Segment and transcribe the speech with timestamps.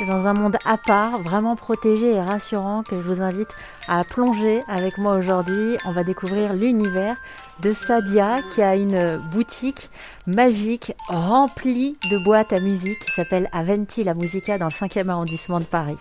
[0.00, 3.48] un monde à part, vraiment protégé et rassurant que je vous invite
[3.88, 5.76] à plonger avec moi aujourd'hui.
[5.84, 7.16] On va découvrir l'univers
[7.60, 9.90] de Sadia qui a une boutique
[10.26, 15.58] magique remplie de boîtes à musique qui s'appelle Aventi la Musica dans le 5e arrondissement
[15.58, 15.98] de Paris.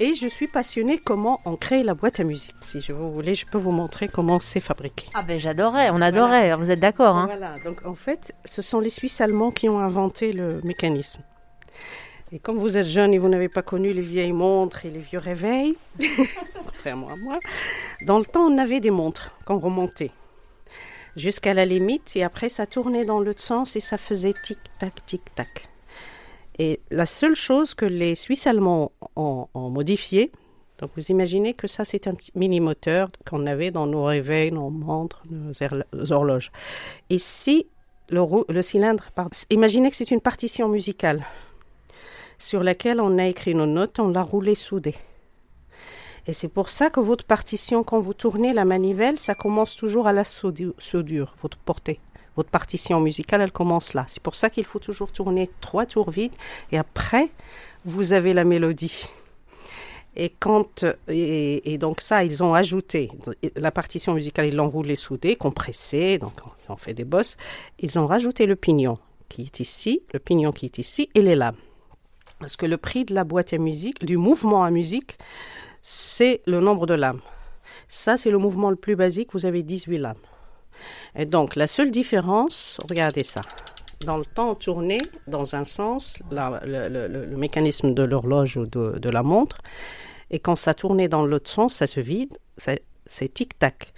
[0.00, 2.54] Et je suis passionnée comment on crée la boîte à musique.
[2.60, 5.06] Si je vous voulez, je peux vous montrer comment c'est fabriqué.
[5.14, 8.80] Ah ben j'adorais, on adorait, vous êtes d'accord hein Voilà, donc en fait, ce sont
[8.80, 11.22] les Suisses allemands qui ont inventé le mécanisme.
[12.30, 14.98] Et comme vous êtes jeune et vous n'avez pas connu les vieilles montres et les
[14.98, 15.76] vieux réveils,
[16.64, 17.38] contrairement à moi,
[18.02, 20.10] dans le temps on avait des montres qu'on remontait
[21.16, 25.68] jusqu'à la limite et après ça tournait dans l'autre sens et ça faisait tic-tac, tic-tac.
[26.58, 30.30] Et la seule chose que les Suisses allemands ont, modifié,
[30.78, 34.68] donc vous imaginez que ça c'est un petit mini-moteur qu'on avait dans nos réveils, nos
[34.68, 36.52] montres, nos horloges.
[37.16, 37.66] Si
[38.10, 39.04] le, le cylindre,
[39.48, 41.24] imaginez que c'est une partition musicale
[42.38, 44.94] sur laquelle on a écrit nos notes, on l'a roulé soudé.
[46.26, 50.06] Et c'est pour ça que votre partition, quand vous tournez la manivelle, ça commence toujours
[50.06, 52.00] à la soudure, votre portée.
[52.36, 54.04] Votre partition musicale, elle commence là.
[54.08, 56.34] C'est pour ça qu'il faut toujours tourner trois tours vides
[56.70, 57.30] et après,
[57.84, 59.08] vous avez la mélodie.
[60.16, 63.10] Et quand et, donc ça, ils ont ajouté
[63.56, 66.34] la partition musicale, ils l'ont roulée soudée, compressée, donc
[66.68, 67.36] on fait des bosses.
[67.78, 68.98] Ils ont rajouté le pignon
[69.28, 71.56] qui est ici, le pignon qui est ici et les lames.
[72.38, 75.18] Parce que le prix de la boîte à musique, du mouvement à musique,
[75.82, 77.20] c'est le nombre de lames.
[77.88, 80.16] Ça, c'est le mouvement le plus basique, vous avez 18 lames.
[81.16, 83.40] Et donc, la seule différence, regardez ça.
[84.04, 89.58] Dans le temps tourné, dans un sens, le, mécanisme de l'horloge ou de, la montre,
[90.30, 93.92] et quand ça tournait dans l'autre sens, ça se vide, c'est tic-tac.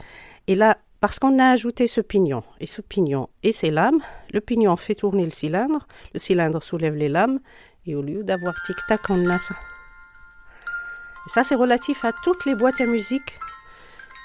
[0.46, 4.00] Et là, parce qu'on a ajouté ce pignon, et ce pignon et ces lames,
[4.32, 7.40] le pignon fait tourner le cylindre, le cylindre soulève les lames,
[7.86, 9.54] et au lieu d'avoir tic-tac, on a ça.
[11.26, 13.38] Ça, c'est relatif à toutes les boîtes à musique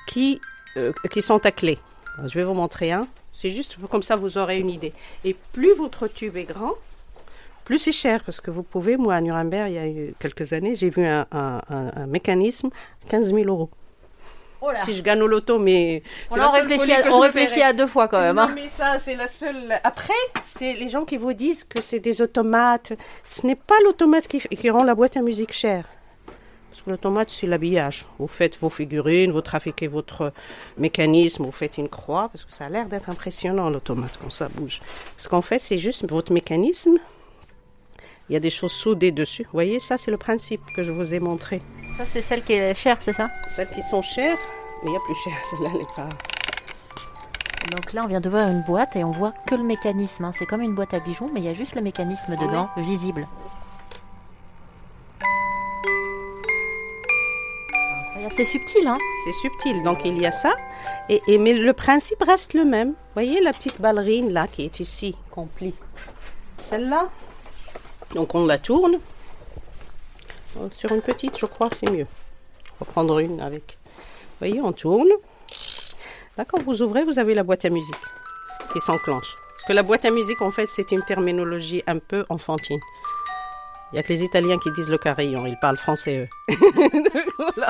[0.08, 0.40] qui,
[0.78, 1.78] euh, qui sont à clé.
[2.24, 3.08] Je vais vous montrer un.
[3.34, 4.94] C'est juste comme ça, vous aurez une idée.
[5.24, 6.74] Et plus votre tube est grand,
[7.66, 8.24] plus c'est cher.
[8.24, 11.06] Parce que vous pouvez, moi, à Nuremberg, il y a eu quelques années, j'ai vu
[11.06, 12.70] un, un, un, mécanisme
[13.10, 13.70] 15 000 euros.
[14.66, 16.04] Oh si je gagne au loto, mais.
[16.32, 18.38] on, réfléchit, à, on réfléchit à, deux fois quand même.
[18.38, 18.48] Hein.
[18.48, 19.74] Non, mais ça, c'est la seule.
[19.84, 22.94] Après, c'est les gens qui vous disent que c'est des automates.
[23.24, 25.86] Ce n'est pas l'automate qui, qui rend la boîte à musique chère.
[26.76, 28.06] Parce que l'automate, c'est l'habillage.
[28.20, 30.34] Vous faites vos figurines, vous trafiquez votre
[30.78, 34.50] mécanisme, vous faites une croix, parce que ça a l'air d'être impressionnant, l'automate, quand ça
[34.50, 34.82] bouge.
[35.16, 36.98] Parce qu'en fait, c'est juste votre mécanisme.
[38.28, 39.44] Il y a des choses soudées dessus.
[39.44, 41.62] Vous voyez, ça, c'est le principe que je vous ai montré.
[41.98, 44.38] Ça, c'est celle qui est chère, c'est ça Celles qui sont chères,
[44.84, 46.10] mais il y a plus cher, celle-là, elle pas.
[47.72, 50.26] Donc là, on vient de voir une boîte et on voit que le mécanisme.
[50.26, 50.32] Hein.
[50.34, 53.28] C'est comme une boîte à bijoux, mais il y a juste le mécanisme dedans, visible.
[58.32, 59.82] C'est subtil, hein C'est subtil.
[59.84, 60.54] Donc il y a ça.
[61.08, 62.90] Et, mais le principe reste le même.
[62.90, 65.48] Vous voyez la petite ballerine là qui est ici, qu'on
[66.62, 67.08] Celle-là.
[68.14, 69.00] Donc on la tourne.
[70.76, 72.08] Sur une petite, je crois que c'est mieux.
[72.80, 73.78] On va prendre une avec.
[73.84, 75.10] Vous voyez, on tourne.
[76.38, 77.96] Là, quand vous ouvrez, vous avez la boîte à musique
[78.74, 79.36] qui s'enclenche.
[79.54, 82.80] Parce que la boîte à musique, en fait, c'est une terminologie un peu enfantine.
[83.92, 86.56] Il n'y a que les Italiens qui disent le carillon, ils parlent français eux.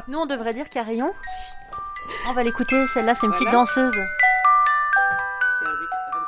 [0.07, 1.12] Nous on devrait dire carillon.
[2.28, 3.94] On va l'écouter, celle-là c'est une petite danseuse.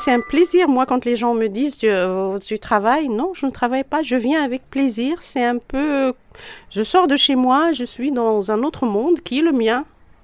[0.08, 3.10] C'est un plaisir, moi, quand les gens me disent tu, euh, tu, travailles.
[3.10, 5.18] Non, je ne travaille pas, je viens avec plaisir.
[5.20, 6.14] C'est un peu.
[6.70, 9.84] Je sors de chez moi, je suis dans un autre monde qui est le mien,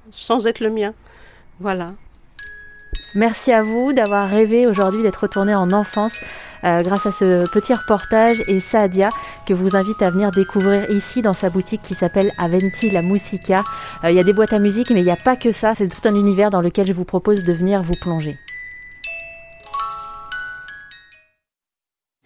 [0.09, 0.94] sans être le mien.
[1.59, 1.95] Voilà.
[3.13, 6.17] Merci à vous d'avoir rêvé aujourd'hui d'être retourné en enfance
[6.63, 9.09] euh, grâce à ce petit reportage et Saadia
[9.45, 13.65] que vous invite à venir découvrir ici dans sa boutique qui s'appelle Aventi la Musica.
[14.05, 15.75] Euh, il y a des boîtes à musique mais il n'y a pas que ça,
[15.75, 18.38] c'est tout un univers dans lequel je vous propose de venir vous plonger.